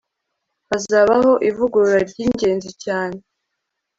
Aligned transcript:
hazabaho 0.69 1.31
ivugurura 1.49 1.99
ryingenzi 2.11 2.69
cyane 2.83 3.17